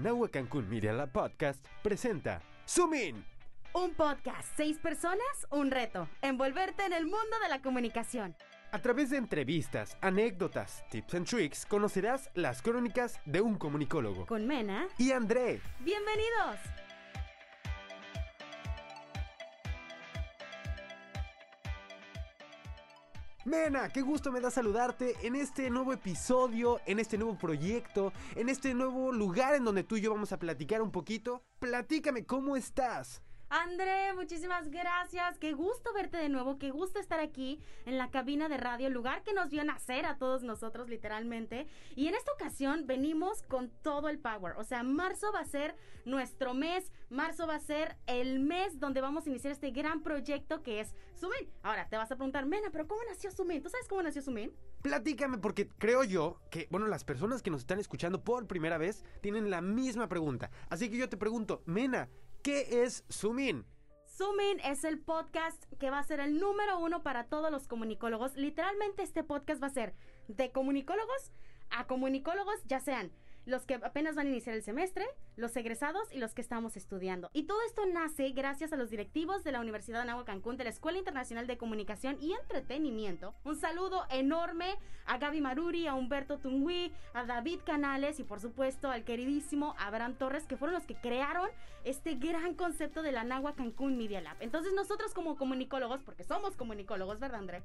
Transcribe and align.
Nahua 0.00 0.30
Cancún 0.30 0.66
Media 0.68 0.92
Lab 0.94 1.12
Podcast 1.12 1.62
presenta 1.82 2.40
Zoom 2.66 2.94
In. 2.94 3.24
Un 3.74 3.92
podcast, 3.94 4.48
seis 4.56 4.78
personas, 4.78 5.46
un 5.50 5.70
reto. 5.70 6.08
Envolverte 6.22 6.86
en 6.86 6.94
el 6.94 7.04
mundo 7.04 7.38
de 7.42 7.50
la 7.50 7.60
comunicación. 7.60 8.34
A 8.72 8.78
través 8.78 9.10
de 9.10 9.18
entrevistas, 9.18 9.98
anécdotas, 10.00 10.84
tips 10.90 11.14
and 11.14 11.26
tricks, 11.26 11.66
conocerás 11.66 12.30
las 12.34 12.62
crónicas 12.62 13.20
de 13.26 13.42
un 13.42 13.56
comunicólogo. 13.56 14.26
Con 14.26 14.46
Mena. 14.46 14.88
Y 14.96 15.12
André. 15.12 15.60
¡Bienvenidos! 15.80 16.56
Mena, 23.46 23.88
qué 23.88 24.02
gusto 24.02 24.30
me 24.30 24.40
da 24.40 24.50
saludarte 24.50 25.14
en 25.22 25.34
este 25.34 25.70
nuevo 25.70 25.94
episodio, 25.94 26.78
en 26.84 26.98
este 26.98 27.16
nuevo 27.16 27.38
proyecto, 27.38 28.12
en 28.34 28.50
este 28.50 28.74
nuevo 28.74 29.12
lugar 29.12 29.54
en 29.54 29.64
donde 29.64 29.82
tú 29.82 29.96
y 29.96 30.02
yo 30.02 30.12
vamos 30.12 30.32
a 30.32 30.38
platicar 30.38 30.82
un 30.82 30.90
poquito. 30.90 31.42
Platícame, 31.58 32.26
¿cómo 32.26 32.54
estás? 32.54 33.22
André, 33.52 34.14
muchísimas 34.14 34.70
gracias. 34.70 35.36
Qué 35.38 35.54
gusto 35.54 35.92
verte 35.92 36.16
de 36.18 36.28
nuevo. 36.28 36.56
Qué 36.56 36.70
gusto 36.70 37.00
estar 37.00 37.18
aquí 37.18 37.60
en 37.84 37.98
la 37.98 38.08
cabina 38.08 38.48
de 38.48 38.56
radio, 38.56 38.88
lugar 38.90 39.24
que 39.24 39.32
nos 39.32 39.50
vio 39.50 39.64
nacer 39.64 40.06
a 40.06 40.18
todos 40.18 40.44
nosotros, 40.44 40.88
literalmente. 40.88 41.66
Y 41.96 42.06
en 42.06 42.14
esta 42.14 42.30
ocasión 42.30 42.86
venimos 42.86 43.42
con 43.42 43.68
todo 43.82 44.08
el 44.08 44.20
power. 44.20 44.54
O 44.56 44.62
sea, 44.62 44.84
marzo 44.84 45.32
va 45.32 45.40
a 45.40 45.44
ser 45.44 45.74
nuestro 46.04 46.54
mes. 46.54 46.92
Marzo 47.08 47.48
va 47.48 47.56
a 47.56 47.58
ser 47.58 47.96
el 48.06 48.38
mes 48.38 48.78
donde 48.78 49.00
vamos 49.00 49.26
a 49.26 49.30
iniciar 49.30 49.52
este 49.52 49.72
gran 49.72 50.04
proyecto 50.04 50.62
que 50.62 50.78
es 50.78 50.94
Sumin. 51.16 51.50
Ahora 51.64 51.88
te 51.88 51.96
vas 51.96 52.12
a 52.12 52.14
preguntar, 52.14 52.46
Mena, 52.46 52.70
¿pero 52.70 52.86
cómo 52.86 53.00
nació 53.08 53.32
Sumin? 53.32 53.62
¿Tú 53.64 53.68
sabes 53.68 53.88
cómo 53.88 54.00
nació 54.00 54.22
Sumin? 54.22 54.54
Platícame, 54.80 55.38
porque 55.38 55.66
creo 55.66 56.04
yo 56.04 56.40
que, 56.52 56.68
bueno, 56.70 56.86
las 56.86 57.02
personas 57.02 57.42
que 57.42 57.50
nos 57.50 57.62
están 57.62 57.80
escuchando 57.80 58.22
por 58.22 58.46
primera 58.46 58.78
vez 58.78 59.04
tienen 59.20 59.50
la 59.50 59.60
misma 59.60 60.08
pregunta. 60.08 60.52
Así 60.68 60.88
que 60.88 60.96
yo 60.96 61.08
te 61.08 61.16
pregunto, 61.16 61.64
Mena, 61.66 62.08
¿Qué 62.42 62.84
es 62.84 63.04
Sumin? 63.10 63.66
Sumin 64.06 64.60
es 64.60 64.84
el 64.84 64.98
podcast 64.98 65.62
que 65.78 65.90
va 65.90 65.98
a 65.98 66.04
ser 66.04 66.20
el 66.20 66.40
número 66.40 66.78
uno 66.78 67.02
para 67.02 67.24
todos 67.24 67.50
los 67.50 67.68
comunicólogos. 67.68 68.34
Literalmente 68.34 69.02
este 69.02 69.22
podcast 69.22 69.62
va 69.62 69.66
a 69.66 69.74
ser 69.74 69.94
de 70.26 70.50
comunicólogos 70.50 71.32
a 71.68 71.86
comunicólogos, 71.86 72.54
ya 72.64 72.80
sean 72.80 73.12
los 73.46 73.66
que 73.66 73.74
apenas 73.74 74.14
van 74.14 74.26
a 74.26 74.30
iniciar 74.30 74.54
el 74.54 74.62
semestre, 74.62 75.06
los 75.36 75.56
egresados 75.56 76.12
y 76.12 76.18
los 76.18 76.34
que 76.34 76.42
estamos 76.42 76.76
estudiando. 76.76 77.30
Y 77.32 77.44
todo 77.44 77.58
esto 77.66 77.86
nace 77.86 78.30
gracias 78.30 78.72
a 78.72 78.76
los 78.76 78.90
directivos 78.90 79.44
de 79.44 79.52
la 79.52 79.60
Universidad 79.60 80.00
de 80.00 80.06
Nahua 80.06 80.24
Cancún, 80.24 80.56
de 80.56 80.64
la 80.64 80.70
Escuela 80.70 80.98
Internacional 80.98 81.46
de 81.46 81.58
Comunicación 81.58 82.18
y 82.20 82.32
Entretenimiento. 82.32 83.34
Un 83.44 83.56
saludo 83.56 84.04
enorme 84.10 84.76
a 85.06 85.18
Gaby 85.18 85.40
Maruri, 85.40 85.86
a 85.86 85.94
Humberto 85.94 86.38
Tungui, 86.38 86.92
a 87.14 87.24
David 87.24 87.60
Canales 87.64 88.20
y 88.20 88.24
por 88.24 88.40
supuesto 88.40 88.90
al 88.90 89.04
queridísimo 89.04 89.74
Abraham 89.78 90.14
Torres, 90.14 90.44
que 90.44 90.56
fueron 90.56 90.74
los 90.74 90.86
que 90.86 90.94
crearon 90.94 91.48
este 91.84 92.14
gran 92.14 92.54
concepto 92.54 93.02
de 93.02 93.12
la 93.12 93.24
Nahua 93.24 93.54
Cancún 93.54 93.96
Media 93.96 94.20
Lab. 94.20 94.36
Entonces 94.40 94.72
nosotros 94.74 95.14
como 95.14 95.36
comunicólogos, 95.36 96.02
porque 96.02 96.24
somos 96.24 96.56
comunicólogos, 96.56 97.18
¿verdad 97.18 97.40
André? 97.40 97.62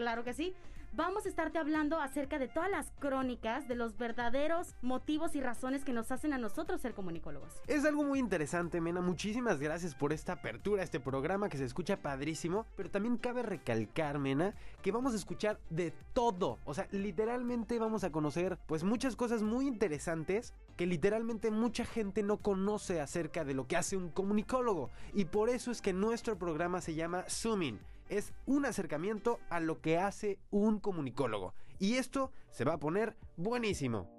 Claro 0.00 0.24
que 0.24 0.32
sí. 0.32 0.54
Vamos 0.92 1.26
a 1.26 1.28
estarte 1.28 1.58
hablando 1.58 2.00
acerca 2.00 2.38
de 2.38 2.48
todas 2.48 2.70
las 2.70 2.90
crónicas, 2.98 3.68
de 3.68 3.74
los 3.74 3.98
verdaderos 3.98 4.74
motivos 4.80 5.36
y 5.36 5.40
razones 5.42 5.84
que 5.84 5.92
nos 5.92 6.10
hacen 6.10 6.32
a 6.32 6.38
nosotros 6.38 6.80
ser 6.80 6.94
comunicólogos. 6.94 7.52
Es 7.68 7.84
algo 7.84 8.02
muy 8.02 8.18
interesante, 8.18 8.80
Mena. 8.80 9.02
Muchísimas 9.02 9.60
gracias 9.60 9.94
por 9.94 10.14
esta 10.14 10.32
apertura 10.32 10.82
este 10.82 10.98
programa 10.98 11.50
que 11.50 11.58
se 11.58 11.66
escucha 11.66 11.98
padrísimo. 11.98 12.64
Pero 12.76 12.90
también 12.90 13.18
cabe 13.18 13.42
recalcar, 13.42 14.18
Mena, 14.18 14.54
que 14.80 14.90
vamos 14.90 15.12
a 15.12 15.16
escuchar 15.16 15.60
de 15.68 15.92
todo. 16.14 16.58
O 16.64 16.72
sea, 16.72 16.88
literalmente 16.92 17.78
vamos 17.78 18.02
a 18.02 18.10
conocer 18.10 18.56
pues 18.66 18.82
muchas 18.82 19.16
cosas 19.16 19.42
muy 19.42 19.68
interesantes 19.68 20.54
que 20.78 20.86
literalmente 20.86 21.50
mucha 21.50 21.84
gente 21.84 22.22
no 22.22 22.38
conoce 22.38 23.02
acerca 23.02 23.44
de 23.44 23.52
lo 23.52 23.66
que 23.66 23.76
hace 23.76 23.98
un 23.98 24.08
comunicólogo. 24.08 24.88
Y 25.12 25.26
por 25.26 25.50
eso 25.50 25.70
es 25.70 25.82
que 25.82 25.92
nuestro 25.92 26.38
programa 26.38 26.80
se 26.80 26.94
llama 26.94 27.26
Zooming 27.28 27.78
es 28.10 28.34
un 28.44 28.66
acercamiento 28.66 29.38
a 29.48 29.60
lo 29.60 29.80
que 29.80 29.98
hace 29.98 30.38
un 30.50 30.80
comunicólogo. 30.80 31.54
Y 31.78 31.94
esto 31.94 32.32
se 32.50 32.64
va 32.64 32.74
a 32.74 32.78
poner 32.78 33.16
buenísimo. 33.36 34.10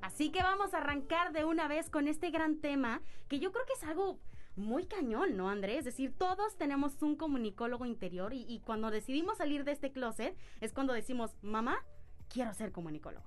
Así 0.00 0.30
que 0.30 0.42
vamos 0.42 0.72
a 0.74 0.78
arrancar 0.78 1.32
de 1.32 1.44
una 1.44 1.66
vez 1.68 1.90
con 1.90 2.08
este 2.08 2.30
gran 2.30 2.60
tema 2.60 3.02
que 3.28 3.40
yo 3.40 3.52
creo 3.52 3.66
que 3.66 3.72
es 3.72 3.82
algo 3.82 4.18
muy 4.54 4.86
cañón, 4.86 5.36
¿no, 5.36 5.50
Andrés? 5.50 5.78
Es 5.78 5.84
decir, 5.86 6.14
todos 6.16 6.56
tenemos 6.56 7.02
un 7.02 7.16
comunicólogo 7.16 7.84
interior 7.84 8.32
y, 8.32 8.46
y 8.48 8.60
cuando 8.60 8.90
decidimos 8.90 9.38
salir 9.38 9.64
de 9.64 9.72
este 9.72 9.90
closet 9.90 10.36
es 10.60 10.72
cuando 10.72 10.92
decimos, 10.92 11.36
mamá, 11.42 11.84
quiero 12.28 12.54
ser 12.54 12.70
comunicólogo. 12.70 13.26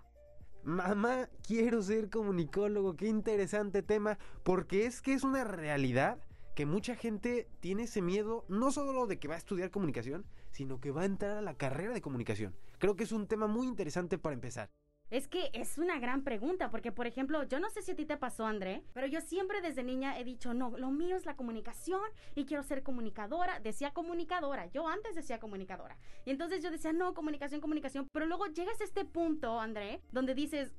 Mamá, 0.63 1.29
quiero 1.45 1.81
ser 1.81 2.09
comunicólogo, 2.09 2.95
qué 2.95 3.07
interesante 3.07 3.83
tema, 3.83 4.17
porque 4.43 4.85
es 4.85 5.01
que 5.01 5.13
es 5.13 5.23
una 5.23 5.43
realidad 5.43 6.19
que 6.57 6.65
mucha 6.65 6.95
gente 6.95 7.47
tiene 7.59 7.83
ese 7.83 8.01
miedo, 8.01 8.43
no 8.47 8.71
solo 8.71 9.05
de 9.05 9.19
que 9.19 9.27
va 9.27 9.35
a 9.35 9.37
estudiar 9.37 9.69
comunicación, 9.69 10.25
sino 10.49 10.81
que 10.81 10.89
va 10.89 11.03
a 11.03 11.05
entrar 11.05 11.37
a 11.37 11.41
la 11.43 11.53
carrera 11.53 11.93
de 11.93 12.01
comunicación. 12.01 12.55
Creo 12.79 12.95
que 12.95 13.03
es 13.03 13.11
un 13.11 13.27
tema 13.27 13.45
muy 13.45 13.67
interesante 13.67 14.17
para 14.17 14.33
empezar. 14.33 14.71
Es 15.09 15.29
que 15.29 15.49
es 15.53 15.77
una 15.77 15.99
gran 15.99 16.23
pregunta, 16.23 16.69
porque 16.69 16.91
por 16.91 17.07
ejemplo, 17.07 17.41
yo 17.43 17.61
no 17.61 17.69
sé 17.69 17.81
si 17.81 17.91
a 17.91 17.95
ti 17.95 18.03
te 18.03 18.17
pasó, 18.17 18.45
André, 18.45 18.83
pero 18.93 19.07
yo 19.07 19.21
siempre 19.21 19.61
desde 19.61 19.81
niña 19.81 20.19
he 20.19 20.25
dicho, 20.25 20.53
no, 20.53 20.77
lo 20.77 20.91
mío 20.91 21.15
es 21.15 21.25
la 21.25 21.37
comunicación 21.37 22.01
y 22.35 22.43
quiero 22.43 22.61
ser 22.61 22.83
comunicadora. 22.83 23.61
Decía 23.61 23.91
comunicadora, 23.91 24.65
yo 24.65 24.85
antes 24.85 25.15
decía 25.15 25.39
comunicadora. 25.39 25.95
Y 26.25 26.31
entonces 26.31 26.61
yo 26.61 26.71
decía, 26.71 26.91
no, 26.91 27.13
comunicación, 27.13 27.61
comunicación. 27.61 28.09
Pero 28.11 28.25
luego 28.25 28.47
llegas 28.47 28.81
a 28.81 28.83
este 28.83 29.05
punto, 29.05 29.61
André, 29.61 30.01
donde 30.11 30.35
dices, 30.35 30.73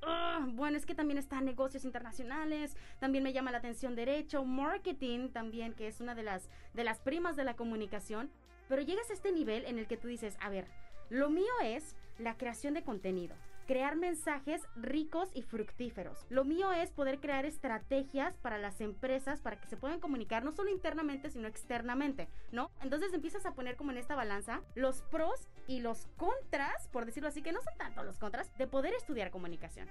bueno, 0.49 0.77
es 0.77 0.85
que 0.85 0.95
también 0.95 1.17
están 1.17 1.47
negocios 1.47 1.87
internacionales, 1.87 2.77
también 2.99 3.25
me 3.25 3.33
llama 3.33 3.51
la 3.51 3.59
atención 3.59 3.97
derecho, 3.97 4.45
marketing 4.45 5.31
también, 5.31 5.73
que 5.73 5.87
es 5.87 6.03
una 6.03 6.15
de 6.15 6.25
las, 6.25 6.51
de 6.75 6.85
las 6.85 7.01
primas 7.01 7.35
de 7.37 7.45
la 7.45 7.57
comunicación. 7.57 8.31
Pero 8.69 8.83
llegas 8.83 9.09
a 9.09 9.15
este 9.15 9.33
nivel 9.33 9.65
en 9.65 9.79
el 9.79 9.87
que 9.87 9.97
tú 9.97 10.07
dices, 10.07 10.37
a 10.43 10.51
ver, 10.51 10.67
lo 11.09 11.31
mío 11.31 11.53
es 11.65 11.97
la 12.19 12.37
creación 12.37 12.75
de 12.75 12.83
contenido 12.83 13.35
crear 13.69 13.97
mensajes 13.97 14.63
ricos 14.77 15.29
y 15.35 15.43
fructíferos. 15.43 16.25
Lo 16.31 16.47
mío 16.47 16.73
es 16.73 16.91
poder 16.91 17.21
crear 17.21 17.45
estrategias 17.45 18.35
para 18.39 18.57
las 18.57 18.81
empresas 18.81 19.43
para 19.43 19.61
que 19.61 19.69
se 19.69 19.77
puedan 19.77 20.01
comunicar 20.01 20.43
no 20.43 20.53
solo 20.53 20.71
internamente, 20.71 21.29
sino 21.29 21.47
externamente, 21.47 22.31
¿no? 22.51 22.71
Entonces 22.83 23.13
empiezas 23.13 23.45
a 23.45 23.53
poner 23.53 23.77
como 23.77 23.93
en 23.93 23.99
esta 23.99 24.17
balanza 24.17 24.63
los 24.75 25.03
pros 25.03 25.49
y 25.67 25.81
los 25.81 26.09
contras, 26.17 26.89
por 26.89 27.05
decirlo 27.05 27.29
así, 27.29 27.43
que 27.43 27.53
no 27.53 27.61
son 27.61 27.77
tanto 27.77 28.03
los 28.05 28.19
contras, 28.19 28.51
de 28.57 28.67
poder 28.67 28.95
estudiar 28.95 29.31
comunicación. 29.31 29.87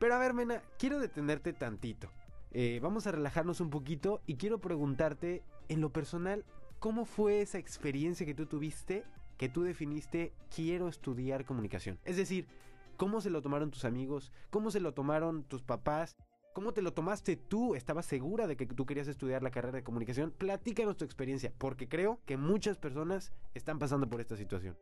Pero 0.00 0.12
a 0.12 0.18
ver, 0.18 0.34
Mena, 0.34 0.60
quiero 0.76 0.98
detenerte 0.98 1.52
tantito. 1.52 2.10
Eh, 2.50 2.80
vamos 2.82 3.06
a 3.06 3.12
relajarnos 3.12 3.60
un 3.60 3.70
poquito 3.70 4.22
y 4.26 4.38
quiero 4.38 4.58
preguntarte, 4.58 5.44
en 5.68 5.80
lo 5.80 5.90
personal, 5.90 6.44
¿cómo 6.80 7.04
fue 7.04 7.42
esa 7.42 7.58
experiencia 7.58 8.26
que 8.26 8.34
tú 8.34 8.46
tuviste 8.46 9.04
que 9.36 9.48
tú 9.48 9.62
definiste 9.62 10.32
quiero 10.54 10.88
estudiar 10.88 11.44
comunicación. 11.44 11.98
Es 12.04 12.16
decir, 12.16 12.46
¿cómo 12.96 13.20
se 13.20 13.30
lo 13.30 13.42
tomaron 13.42 13.70
tus 13.70 13.84
amigos? 13.84 14.32
¿Cómo 14.50 14.70
se 14.70 14.80
lo 14.80 14.94
tomaron 14.94 15.44
tus 15.44 15.62
papás? 15.62 16.16
¿Cómo 16.54 16.72
te 16.72 16.80
lo 16.80 16.94
tomaste 16.94 17.36
tú? 17.36 17.74
¿Estabas 17.74 18.06
segura 18.06 18.46
de 18.46 18.56
que 18.56 18.64
tú 18.64 18.86
querías 18.86 19.08
estudiar 19.08 19.42
la 19.42 19.50
carrera 19.50 19.76
de 19.76 19.84
comunicación? 19.84 20.30
Platícanos 20.30 20.96
tu 20.96 21.04
experiencia, 21.04 21.52
porque 21.58 21.86
creo 21.86 22.18
que 22.24 22.38
muchas 22.38 22.78
personas 22.78 23.32
están 23.52 23.78
pasando 23.78 24.08
por 24.08 24.22
esta 24.22 24.36
situación. 24.36 24.78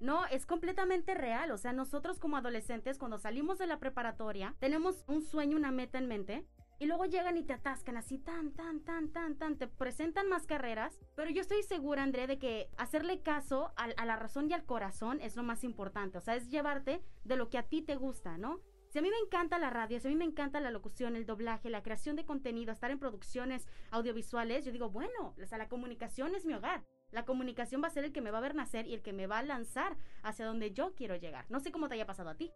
No, 0.00 0.26
es 0.26 0.46
completamente 0.46 1.14
real. 1.14 1.52
O 1.52 1.58
sea, 1.58 1.72
nosotros 1.72 2.18
como 2.18 2.36
adolescentes, 2.36 2.98
cuando 2.98 3.18
salimos 3.18 3.58
de 3.58 3.68
la 3.68 3.78
preparatoria, 3.78 4.56
tenemos 4.58 5.04
un 5.06 5.22
sueño, 5.22 5.56
una 5.56 5.70
meta 5.70 5.98
en 5.98 6.08
mente, 6.08 6.44
y 6.82 6.86
luego 6.86 7.04
llegan 7.04 7.36
y 7.36 7.44
te 7.44 7.52
atascan 7.52 7.96
así 7.96 8.18
tan, 8.18 8.50
tan, 8.54 8.80
tan, 8.80 9.12
tan, 9.12 9.36
tan, 9.36 9.56
te 9.56 9.68
presentan 9.68 10.28
más 10.28 10.48
carreras, 10.48 10.98
pero 11.14 11.30
yo 11.30 11.40
estoy 11.40 11.62
segura, 11.62 12.02
André, 12.02 12.26
de 12.26 12.40
que 12.40 12.70
hacerle 12.76 13.22
caso 13.22 13.72
a, 13.76 13.84
a 13.84 14.04
la 14.04 14.16
razón 14.16 14.50
y 14.50 14.52
al 14.52 14.64
corazón 14.64 15.20
es 15.20 15.36
lo 15.36 15.44
más 15.44 15.62
importante, 15.62 16.18
o 16.18 16.20
sea, 16.20 16.34
es 16.34 16.50
llevarte 16.50 17.00
de 17.22 17.36
lo 17.36 17.50
que 17.50 17.58
a 17.58 17.62
ti 17.62 17.82
te 17.82 17.94
gusta, 17.94 18.36
¿no? 18.36 18.58
Si 18.88 18.98
a 18.98 19.02
mí 19.02 19.10
me 19.10 19.18
encanta 19.24 19.60
la 19.60 19.70
radio, 19.70 20.00
si 20.00 20.08
a 20.08 20.10
mí 20.10 20.16
me 20.16 20.24
encanta 20.24 20.58
la 20.58 20.72
locución, 20.72 21.14
el 21.14 21.24
doblaje, 21.24 21.70
la 21.70 21.84
creación 21.84 22.16
de 22.16 22.24
contenido, 22.24 22.72
estar 22.72 22.90
en 22.90 22.98
producciones 22.98 23.68
audiovisuales, 23.92 24.64
yo 24.64 24.72
digo, 24.72 24.90
bueno, 24.90 25.36
o 25.40 25.46
sea, 25.46 25.58
la 25.58 25.68
comunicación 25.68 26.34
es 26.34 26.44
mi 26.44 26.52
hogar. 26.52 26.84
La 27.12 27.24
comunicación 27.24 27.82
va 27.82 27.86
a 27.86 27.90
ser 27.90 28.04
el 28.04 28.12
que 28.12 28.20
me 28.20 28.30
va 28.30 28.38
a 28.38 28.42
ver 28.42 28.54
nacer 28.54 28.86
y 28.86 28.94
el 28.94 29.02
que 29.02 29.12
me 29.12 29.26
va 29.26 29.38
a 29.38 29.42
lanzar 29.42 29.96
hacia 30.22 30.44
donde 30.44 30.72
yo 30.72 30.94
quiero 30.94 31.16
llegar. 31.16 31.46
No 31.48 31.60
sé 31.60 31.70
cómo 31.70 31.88
te 31.88 31.94
haya 31.94 32.06
pasado 32.06 32.28
a 32.28 32.34
ti. 32.34 32.52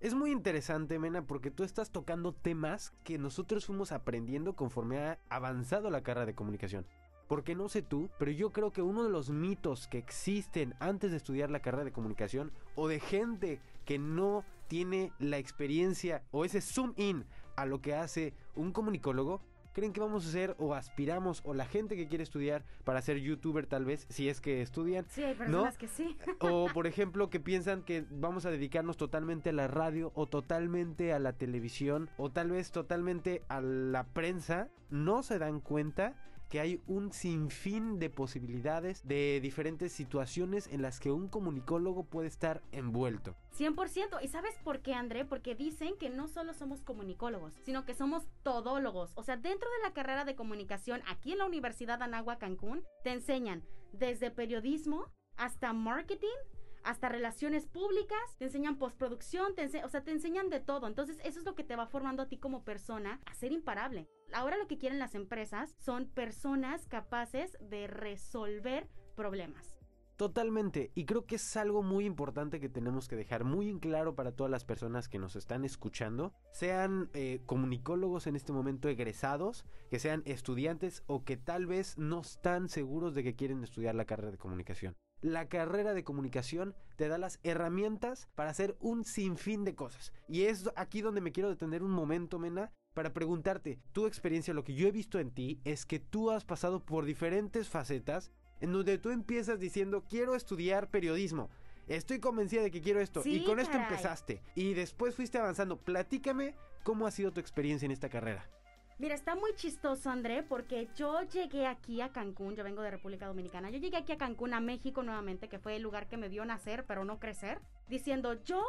Es 0.00 0.14
muy 0.14 0.30
interesante, 0.30 0.96
Mena, 1.00 1.22
porque 1.22 1.50
tú 1.50 1.64
estás 1.64 1.90
tocando 1.90 2.32
temas 2.32 2.92
que 3.02 3.18
nosotros 3.18 3.66
fuimos 3.66 3.90
aprendiendo 3.90 4.54
conforme 4.54 5.00
ha 5.00 5.18
avanzado 5.28 5.90
la 5.90 6.02
carrera 6.02 6.24
de 6.24 6.36
comunicación. 6.36 6.86
Porque 7.26 7.56
no 7.56 7.68
sé 7.68 7.82
tú, 7.82 8.08
pero 8.16 8.30
yo 8.30 8.50
creo 8.50 8.72
que 8.72 8.80
uno 8.80 9.02
de 9.02 9.10
los 9.10 9.30
mitos 9.30 9.88
que 9.88 9.98
existen 9.98 10.76
antes 10.78 11.10
de 11.10 11.16
estudiar 11.16 11.50
la 11.50 11.58
carrera 11.58 11.82
de 11.82 11.90
comunicación 11.90 12.52
o 12.76 12.86
de 12.86 13.00
gente 13.00 13.60
que 13.84 13.98
no 13.98 14.44
tiene 14.68 15.12
la 15.18 15.38
experiencia 15.38 16.22
o 16.30 16.44
ese 16.44 16.60
zoom 16.60 16.92
in 16.96 17.24
a 17.56 17.66
lo 17.66 17.82
que 17.82 17.96
hace 17.96 18.34
un 18.54 18.70
comunicólogo 18.70 19.40
creen 19.78 19.92
que 19.92 20.00
vamos 20.00 20.26
a 20.26 20.30
ser 20.32 20.56
o 20.58 20.74
aspiramos 20.74 21.40
o 21.44 21.54
la 21.54 21.64
gente 21.64 21.94
que 21.94 22.08
quiere 22.08 22.24
estudiar 22.24 22.64
para 22.82 23.00
ser 23.00 23.20
youtuber 23.20 23.66
tal 23.66 23.84
vez, 23.84 24.06
si 24.10 24.28
es 24.28 24.40
que 24.40 24.60
estudian. 24.60 25.06
Sí, 25.08 25.22
hay 25.22 25.36
personas 25.36 25.78
que 25.78 25.86
sí. 25.86 26.16
o 26.40 26.66
por 26.74 26.88
ejemplo 26.88 27.30
que 27.30 27.38
piensan 27.38 27.84
que 27.84 28.04
vamos 28.10 28.44
a 28.44 28.50
dedicarnos 28.50 28.96
totalmente 28.96 29.50
a 29.50 29.52
la 29.52 29.68
radio 29.68 30.10
o 30.16 30.26
totalmente 30.26 31.12
a 31.12 31.20
la 31.20 31.34
televisión 31.34 32.10
o 32.16 32.32
tal 32.32 32.50
vez 32.50 32.72
totalmente 32.72 33.44
a 33.46 33.60
la 33.60 34.02
prensa, 34.08 34.68
no 34.90 35.22
se 35.22 35.38
dan 35.38 35.60
cuenta 35.60 36.16
que 36.48 36.60
hay 36.60 36.82
un 36.86 37.12
sinfín 37.12 37.98
de 37.98 38.10
posibilidades 38.10 39.06
de 39.06 39.40
diferentes 39.40 39.92
situaciones 39.92 40.66
en 40.68 40.82
las 40.82 41.00
que 41.00 41.10
un 41.10 41.28
comunicólogo 41.28 42.04
puede 42.04 42.28
estar 42.28 42.62
envuelto. 42.72 43.36
100%. 43.56 44.22
¿Y 44.22 44.28
sabes 44.28 44.54
por 44.64 44.80
qué, 44.80 44.94
André? 44.94 45.24
Porque 45.24 45.54
dicen 45.54 45.96
que 45.98 46.10
no 46.10 46.28
solo 46.28 46.54
somos 46.54 46.82
comunicólogos, 46.82 47.54
sino 47.64 47.84
que 47.84 47.94
somos 47.94 48.28
todólogos. 48.42 49.12
O 49.14 49.22
sea, 49.22 49.36
dentro 49.36 49.68
de 49.70 49.82
la 49.82 49.92
carrera 49.92 50.24
de 50.24 50.36
comunicación 50.36 51.02
aquí 51.08 51.32
en 51.32 51.38
la 51.38 51.46
Universidad 51.46 52.02
Anagua 52.02 52.38
Cancún, 52.38 52.84
te 53.04 53.10
enseñan 53.10 53.62
desde 53.92 54.30
periodismo 54.30 55.06
hasta 55.36 55.72
marketing, 55.72 56.36
hasta 56.84 57.08
relaciones 57.08 57.66
públicas, 57.66 58.18
te 58.38 58.46
enseñan 58.46 58.78
postproducción, 58.78 59.54
te 59.54 59.66
o 59.84 59.88
sea, 59.88 60.02
te 60.02 60.10
enseñan 60.10 60.48
de 60.48 60.60
todo. 60.60 60.86
Entonces, 60.86 61.18
eso 61.24 61.40
es 61.40 61.44
lo 61.44 61.54
que 61.54 61.64
te 61.64 61.76
va 61.76 61.86
formando 61.86 62.22
a 62.22 62.28
ti 62.28 62.38
como 62.38 62.64
persona 62.64 63.20
a 63.26 63.34
ser 63.34 63.52
imparable. 63.52 64.08
Ahora 64.32 64.56
lo 64.56 64.66
que 64.66 64.78
quieren 64.78 64.98
las 64.98 65.14
empresas 65.14 65.74
son 65.78 66.06
personas 66.08 66.86
capaces 66.86 67.56
de 67.60 67.86
resolver 67.86 68.88
problemas. 69.16 69.78
Totalmente, 70.18 70.90
y 70.96 71.04
creo 71.04 71.26
que 71.26 71.36
es 71.36 71.56
algo 71.56 71.84
muy 71.84 72.04
importante 72.04 72.58
que 72.58 72.68
tenemos 72.68 73.06
que 73.06 73.14
dejar 73.14 73.44
muy 73.44 73.70
en 73.70 73.78
claro 73.78 74.16
para 74.16 74.32
todas 74.32 74.50
las 74.50 74.64
personas 74.64 75.08
que 75.08 75.20
nos 75.20 75.36
están 75.36 75.64
escuchando, 75.64 76.34
sean 76.50 77.08
eh, 77.14 77.40
comunicólogos 77.46 78.26
en 78.26 78.34
este 78.34 78.52
momento 78.52 78.88
egresados, 78.88 79.64
que 79.90 80.00
sean 80.00 80.24
estudiantes 80.26 81.04
o 81.06 81.22
que 81.22 81.36
tal 81.36 81.66
vez 81.66 81.98
no 81.98 82.22
están 82.22 82.68
seguros 82.68 83.14
de 83.14 83.22
que 83.22 83.36
quieren 83.36 83.62
estudiar 83.62 83.94
la 83.94 84.06
carrera 84.06 84.32
de 84.32 84.38
comunicación. 84.38 84.96
La 85.20 85.48
carrera 85.48 85.94
de 85.94 86.02
comunicación 86.02 86.74
te 86.96 87.06
da 87.06 87.18
las 87.18 87.38
herramientas 87.44 88.28
para 88.34 88.50
hacer 88.50 88.76
un 88.80 89.04
sinfín 89.04 89.64
de 89.64 89.76
cosas. 89.76 90.12
Y 90.28 90.42
es 90.42 90.68
aquí 90.74 91.00
donde 91.00 91.20
me 91.20 91.30
quiero 91.30 91.48
detener 91.48 91.84
un 91.84 91.92
momento, 91.92 92.40
Mena, 92.40 92.72
para 92.98 93.12
preguntarte, 93.12 93.78
tu 93.92 94.08
experiencia, 94.08 94.52
lo 94.52 94.64
que 94.64 94.74
yo 94.74 94.88
he 94.88 94.90
visto 94.90 95.20
en 95.20 95.30
ti 95.30 95.60
es 95.62 95.86
que 95.86 96.00
tú 96.00 96.32
has 96.32 96.44
pasado 96.44 96.84
por 96.84 97.04
diferentes 97.04 97.68
facetas 97.68 98.32
en 98.60 98.72
donde 98.72 98.98
tú 98.98 99.10
empiezas 99.10 99.60
diciendo, 99.60 100.02
quiero 100.10 100.34
estudiar 100.34 100.90
periodismo. 100.90 101.48
Estoy 101.86 102.18
convencida 102.18 102.60
de 102.60 102.72
que 102.72 102.80
quiero 102.80 102.98
esto. 102.98 103.22
y 103.24 103.44
con 103.44 103.60
esto 103.60 103.76
empezaste. 103.76 104.42
Y 104.56 104.74
después 104.74 105.14
fuiste 105.14 105.38
avanzando. 105.38 105.78
Platícame 105.78 106.56
cómo 106.82 107.06
ha 107.06 107.12
sido 107.12 107.30
tu 107.30 107.38
experiencia 107.38 107.86
en 107.86 107.92
esta 107.92 108.08
carrera. 108.08 108.50
Mira, 108.98 109.14
está 109.14 109.36
muy 109.36 109.54
chistoso, 109.54 110.10
André, 110.10 110.42
porque 110.42 110.88
yo 110.96 111.22
llegué 111.22 111.68
aquí 111.68 112.00
a 112.00 112.10
Cancún, 112.10 112.56
yo 112.56 112.64
vengo 112.64 112.82
de 112.82 112.90
República 112.90 113.28
Dominicana, 113.28 113.70
yo 113.70 113.78
llegué 113.78 113.96
aquí 113.96 114.10
a 114.10 114.18
Cancún, 114.18 114.54
a 114.54 114.60
México 114.60 115.04
nuevamente, 115.04 115.48
que 115.48 115.60
fue 115.60 115.76
el 115.76 115.82
lugar 115.82 116.08
que 116.08 116.16
me 116.16 116.28
vio 116.28 116.44
nacer, 116.44 116.84
pero 116.84 117.04
no 117.04 117.20
crecer, 117.20 117.60
diciendo, 117.88 118.42
yo 118.42 118.60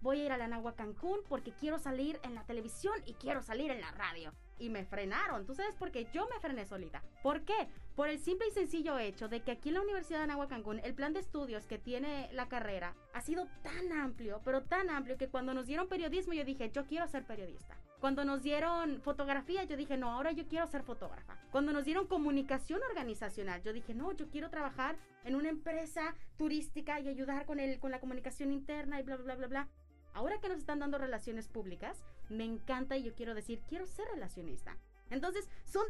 voy 0.00 0.20
a 0.20 0.24
ir 0.26 0.32
a 0.32 0.36
la 0.36 0.48
Nagua 0.48 0.74
Cancún 0.74 1.20
porque 1.28 1.52
quiero 1.52 1.78
salir 1.78 2.18
en 2.22 2.34
la 2.34 2.44
televisión 2.44 2.94
y 3.06 3.14
quiero 3.14 3.42
salir 3.42 3.70
en 3.70 3.80
la 3.80 3.90
radio. 3.92 4.32
Y 4.58 4.70
me 4.70 4.84
frenaron. 4.84 5.46
¿Tú 5.46 5.54
sabes 5.54 5.76
por 5.76 5.92
qué? 5.92 6.08
Yo 6.12 6.26
me 6.28 6.40
frené 6.40 6.66
solita. 6.66 7.02
¿Por 7.22 7.42
qué? 7.42 7.68
Por 7.94 8.08
el 8.08 8.18
simple 8.18 8.48
y 8.48 8.50
sencillo 8.50 8.98
hecho 8.98 9.28
de 9.28 9.40
que 9.40 9.52
aquí 9.52 9.68
en 9.68 9.76
la 9.76 9.82
Universidad 9.82 10.20
de 10.20 10.26
Nagua 10.26 10.48
Cancún 10.48 10.80
el 10.82 10.94
plan 10.94 11.12
de 11.12 11.20
estudios 11.20 11.66
que 11.66 11.78
tiene 11.78 12.28
la 12.32 12.48
carrera 12.48 12.94
ha 13.14 13.20
sido 13.20 13.46
tan 13.62 13.92
amplio, 13.92 14.40
pero 14.44 14.62
tan 14.62 14.90
amplio 14.90 15.16
que 15.16 15.28
cuando 15.28 15.54
nos 15.54 15.66
dieron 15.66 15.88
periodismo 15.88 16.32
yo 16.32 16.44
dije, 16.44 16.70
yo 16.70 16.86
quiero 16.86 17.06
ser 17.06 17.24
periodista. 17.24 17.76
Cuando 18.00 18.24
nos 18.24 18.44
dieron 18.44 19.00
fotografía, 19.02 19.64
yo 19.64 19.76
dije, 19.76 19.96
no, 19.96 20.12
ahora 20.12 20.30
yo 20.30 20.46
quiero 20.46 20.68
ser 20.68 20.84
fotógrafa. 20.84 21.36
Cuando 21.50 21.72
nos 21.72 21.84
dieron 21.84 22.06
comunicación 22.06 22.80
organizacional, 22.88 23.60
yo 23.62 23.72
dije, 23.72 23.92
no, 23.92 24.12
yo 24.12 24.28
quiero 24.28 24.50
trabajar 24.50 24.96
en 25.24 25.34
una 25.34 25.48
empresa 25.48 26.14
turística 26.36 27.00
y 27.00 27.08
ayudar 27.08 27.44
con, 27.44 27.58
el, 27.58 27.80
con 27.80 27.90
la 27.90 27.98
comunicación 27.98 28.52
interna 28.52 29.00
y 29.00 29.02
bla, 29.02 29.16
bla, 29.16 29.34
bla, 29.34 29.46
bla. 29.48 29.68
Ahora 30.14 30.40
que 30.40 30.48
nos 30.48 30.58
están 30.58 30.78
dando 30.78 30.98
relaciones 30.98 31.48
públicas, 31.48 32.02
me 32.28 32.44
encanta 32.44 32.96
y 32.96 33.02
yo 33.02 33.14
quiero 33.14 33.34
decir, 33.34 33.62
quiero 33.68 33.86
ser 33.86 34.06
relacionista. 34.08 34.76
Entonces, 35.10 35.48
son 35.64 35.86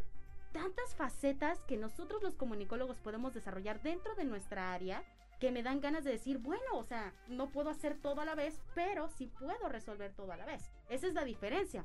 tantas 0.53 0.94
facetas 0.94 1.62
que 1.65 1.76
nosotros 1.76 2.23
los 2.23 2.37
comunicólogos 2.37 2.99
podemos 2.99 3.35
desarrollar 3.35 3.82
dentro 3.82 4.15
de 4.15 4.25
nuestra 4.25 4.73
área 4.73 5.03
que 5.41 5.53
me 5.53 5.62
dan 5.62 5.81
ganas 5.81 6.05
de 6.05 6.11
decir, 6.11 6.38
bueno, 6.38 6.65
o 6.75 6.85
sea, 6.85 7.12
no 7.29 7.50
puedo 7.50 7.70
hacer 7.70 7.97
todo 7.97 8.20
a 8.20 8.25
la 8.25 8.35
vez, 8.35 8.61
pero 8.75 9.09
sí 9.09 9.31
puedo 9.38 9.69
resolver 9.69 10.12
todo 10.12 10.32
a 10.32 10.37
la 10.37 10.44
vez. 10.44 10.71
Esa 10.88 11.06
es 11.06 11.14
la 11.14 11.25
diferencia. 11.25 11.85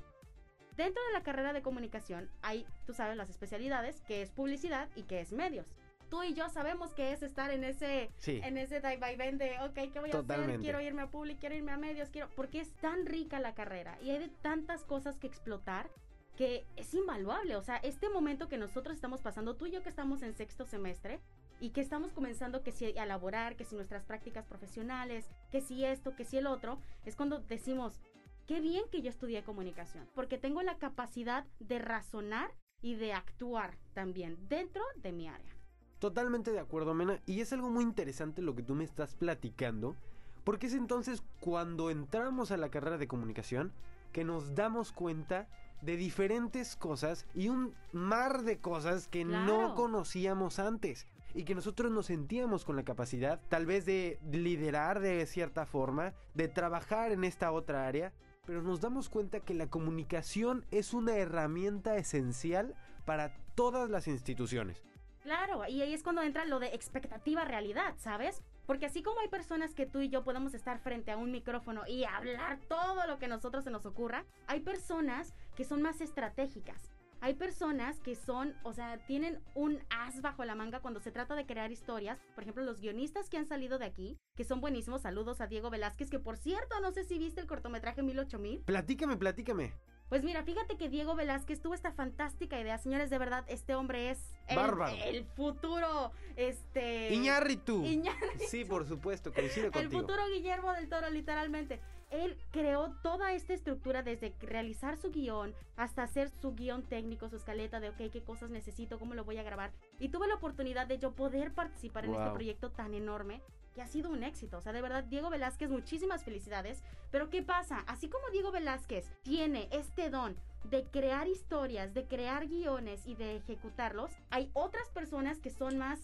Dentro 0.75 1.03
de 1.05 1.13
la 1.13 1.21
carrera 1.21 1.53
de 1.53 1.61
comunicación 1.61 2.31
hay, 2.41 2.65
tú 2.87 2.93
sabes, 2.93 3.15
las 3.15 3.29
especialidades, 3.29 4.01
que 4.01 4.23
es 4.23 4.31
publicidad 4.31 4.89
y 4.95 5.03
que 5.03 5.21
es 5.21 5.31
medios. 5.31 5.67
Tú 6.13 6.21
y 6.21 6.35
yo 6.35 6.47
sabemos 6.47 6.93
que 6.93 7.11
es 7.11 7.23
estar 7.23 7.49
en 7.49 7.63
ese, 7.63 8.11
en 8.27 8.59
ese 8.59 8.79
vaivén 8.81 9.39
de, 9.39 9.57
ok, 9.61 9.73
¿qué 9.91 9.99
voy 9.99 10.11
a 10.11 10.19
hacer? 10.19 10.59
Quiero 10.59 10.79
irme 10.79 11.01
a 11.01 11.09
public, 11.09 11.39
quiero 11.39 11.55
irme 11.55 11.71
a 11.71 11.77
medios, 11.77 12.11
quiero, 12.11 12.29
porque 12.35 12.59
es 12.59 12.71
tan 12.75 13.07
rica 13.07 13.39
la 13.39 13.55
carrera 13.55 13.97
y 13.99 14.11
hay 14.11 14.19
de 14.19 14.27
tantas 14.27 14.83
cosas 14.83 15.17
que 15.17 15.25
explotar 15.25 15.89
que 16.37 16.67
es 16.75 16.93
invaluable. 16.93 17.55
O 17.55 17.63
sea, 17.63 17.77
este 17.77 18.09
momento 18.09 18.47
que 18.47 18.59
nosotros 18.59 18.93
estamos 18.93 19.21
pasando, 19.21 19.55
tú 19.55 19.65
y 19.65 19.71
yo 19.71 19.81
que 19.81 19.89
estamos 19.89 20.21
en 20.21 20.35
sexto 20.35 20.67
semestre, 20.67 21.19
y 21.59 21.71
que 21.71 21.81
estamos 21.81 22.11
comenzando 22.11 22.61
que 22.61 22.71
si 22.71 22.85
a 22.85 23.03
elaborar, 23.03 23.55
que 23.55 23.65
si 23.65 23.75
nuestras 23.75 24.03
prácticas 24.03 24.45
profesionales, 24.45 25.25
que 25.51 25.61
si 25.61 25.83
esto, 25.83 26.15
que 26.15 26.25
si 26.25 26.37
el 26.37 26.45
otro, 26.45 26.77
es 27.05 27.15
cuando 27.15 27.39
decimos, 27.39 27.99
qué 28.45 28.61
bien 28.61 28.83
que 28.91 29.01
yo 29.01 29.09
estudié 29.09 29.41
comunicación, 29.41 30.07
porque 30.13 30.37
tengo 30.37 30.61
la 30.61 30.77
capacidad 30.77 31.43
de 31.59 31.79
razonar 31.79 32.51
y 32.83 32.97
de 32.97 33.13
actuar 33.13 33.79
también 33.95 34.37
dentro 34.47 34.83
de 34.97 35.11
mi 35.11 35.27
área. 35.27 35.62
Totalmente 36.03 36.51
de 36.51 36.59
acuerdo, 36.59 36.93
Mena, 36.93 37.21
y 37.25 37.39
es 37.39 37.53
algo 37.53 37.69
muy 37.69 37.81
interesante 37.85 38.41
lo 38.41 38.55
que 38.55 38.61
tú 38.61 38.75
me 38.75 38.83
estás 38.83 39.15
platicando, 39.15 39.95
porque 40.43 40.67
es 40.67 40.73
entonces 40.73 41.23
cuando 41.39 41.89
entramos 41.89 42.51
a 42.51 42.57
la 42.57 42.67
carrera 42.67 42.97
de 42.97 43.07
comunicación 43.07 43.71
que 44.11 44.25
nos 44.25 44.53
damos 44.53 44.91
cuenta 44.91 45.47
de 45.81 45.95
diferentes 45.95 46.75
cosas 46.75 47.25
y 47.33 47.47
un 47.47 47.73
mar 47.93 48.41
de 48.41 48.57
cosas 48.57 49.07
que 49.07 49.23
no 49.23 49.75
conocíamos 49.75 50.59
antes 50.59 51.07
y 51.33 51.45
que 51.45 51.55
nosotros 51.55 51.89
nos 51.89 52.07
sentíamos 52.07 52.65
con 52.65 52.75
la 52.75 52.83
capacidad 52.83 53.39
tal 53.47 53.65
vez 53.65 53.85
de 53.85 54.19
liderar 54.29 54.99
de 54.99 55.25
cierta 55.25 55.65
forma, 55.65 56.11
de 56.33 56.49
trabajar 56.49 57.13
en 57.13 57.23
esta 57.23 57.49
otra 57.53 57.87
área, 57.87 58.11
pero 58.45 58.61
nos 58.61 58.81
damos 58.81 59.07
cuenta 59.07 59.39
que 59.39 59.53
la 59.53 59.69
comunicación 59.69 60.65
es 60.69 60.93
una 60.93 61.15
herramienta 61.15 61.95
esencial 61.95 62.75
para 63.05 63.33
todas 63.55 63.89
las 63.89 64.09
instituciones. 64.09 64.83
Claro, 65.23 65.65
y 65.67 65.81
ahí 65.81 65.93
es 65.93 66.03
cuando 66.03 66.21
entra 66.21 66.45
lo 66.45 66.59
de 66.59 66.67
expectativa 66.67 67.45
realidad, 67.45 67.95
¿sabes? 67.97 68.43
Porque 68.65 68.85
así 68.85 69.01
como 69.01 69.21
hay 69.21 69.29
personas 69.29 69.73
que 69.73 69.85
tú 69.85 70.01
y 70.01 70.09
yo 70.09 70.23
podemos 70.23 70.53
estar 70.53 70.79
frente 70.79 71.11
a 71.11 71.17
un 71.17 71.31
micrófono 71.31 71.83
y 71.87 72.03
hablar 72.03 72.59
todo 72.67 73.07
lo 73.07 73.17
que 73.19 73.25
a 73.25 73.29
nosotros 73.29 73.63
se 73.63 73.71
nos 73.71 73.85
ocurra, 73.85 74.25
hay 74.47 74.59
personas 74.59 75.33
que 75.55 75.63
son 75.63 75.81
más 75.81 76.01
estratégicas, 76.01 76.91
hay 77.23 77.35
personas 77.35 78.01
que 78.01 78.15
son, 78.15 78.53
o 78.63 78.73
sea, 78.73 78.97
tienen 79.05 79.41
un 79.55 79.79
as 79.89 80.21
bajo 80.21 80.43
la 80.43 80.55
manga 80.55 80.81
cuando 80.81 80.99
se 80.99 81.09
trata 81.09 81.35
de 81.35 81.45
crear 81.45 81.71
historias. 81.71 82.19
Por 82.35 82.43
ejemplo, 82.43 82.63
los 82.63 82.81
guionistas 82.81 83.29
que 83.29 83.37
han 83.37 83.45
salido 83.45 83.79
de 83.79 83.85
aquí, 83.85 84.17
que 84.35 84.43
son 84.43 84.59
buenísimos. 84.59 85.03
Saludos 85.03 85.39
a 85.39 85.47
Diego 85.47 85.69
Velázquez, 85.69 86.09
que 86.09 86.19
por 86.19 86.35
cierto, 86.35 86.81
no 86.81 86.91
sé 86.91 87.05
si 87.05 87.17
viste 87.17 87.39
el 87.39 87.47
cortometraje 87.47 88.03
108000. 88.03 88.63
Platícame, 88.65 89.15
platícame. 89.15 89.73
Pues 90.09 90.23
mira, 90.23 90.43
fíjate 90.43 90.77
que 90.77 90.89
Diego 90.89 91.15
Velázquez 91.15 91.61
tuvo 91.61 91.73
esta 91.73 91.91
fantástica 91.91 92.59
idea. 92.59 92.77
Señores, 92.77 93.09
de 93.09 93.17
verdad, 93.17 93.45
este 93.47 93.75
hombre 93.75 94.11
es 94.11 94.19
el, 94.47 94.59
el 95.03 95.25
futuro, 95.25 96.11
este... 96.35 97.13
Iñárritu. 97.13 97.83
Iñárritu. 97.83 98.43
Sí, 98.47 98.63
por 98.63 98.87
supuesto, 98.87 99.33
coincido 99.33 99.71
contigo. 99.71 99.91
El 99.91 100.01
futuro 100.01 100.21
Guillermo 100.29 100.73
del 100.73 100.87
Toro, 100.87 101.09
literalmente 101.09 101.79
él 102.13 102.37
creó 102.51 102.91
toda 103.01 103.33
esta 103.33 103.53
estructura 103.53 104.03
desde 104.03 104.35
realizar 104.39 104.97
su 104.97 105.11
guion 105.11 105.55
hasta 105.75 106.03
hacer 106.03 106.29
su 106.29 106.53
guion 106.53 106.83
técnico, 106.83 107.27
su 107.27 107.37
escaleta 107.37 107.79
de, 107.79 107.89
ok, 107.89 108.11
qué 108.11 108.23
cosas 108.23 108.51
necesito, 108.51 108.99
cómo 108.99 109.15
lo 109.15 109.23
voy 109.23 109.37
a 109.37 109.43
grabar. 109.43 109.71
Y 109.99 110.09
tuve 110.09 110.27
la 110.27 110.35
oportunidad 110.35 110.85
de 110.85 110.99
yo 110.99 111.13
poder 111.13 111.53
participar 111.53 112.05
en 112.05 112.13
este 112.13 112.29
proyecto 112.29 112.71
tan 112.71 112.93
enorme 112.93 113.41
que 113.73 113.81
ha 113.81 113.87
sido 113.87 114.09
un 114.09 114.23
éxito. 114.23 114.57
O 114.57 114.61
sea, 114.61 114.73
de 114.73 114.81
verdad, 114.81 115.03
Diego 115.03 115.29
Velázquez, 115.29 115.69
muchísimas 115.69 116.23
felicidades. 116.23 116.81
Pero 117.11 117.29
¿qué 117.29 117.41
pasa? 117.41 117.83
Así 117.87 118.07
como 118.07 118.29
Diego 118.29 118.51
Velázquez 118.51 119.09
tiene 119.23 119.67
este 119.71 120.09
don 120.09 120.35
de 120.63 120.85
crear 120.85 121.27
historias, 121.27 121.93
de 121.93 122.05
crear 122.05 122.47
guiones 122.47 123.05
y 123.05 123.15
de 123.15 123.35
ejecutarlos, 123.35 124.11
hay 124.29 124.49
otras 124.53 124.89
personas 124.89 125.39
que 125.39 125.49
son 125.49 125.77
más 125.77 125.99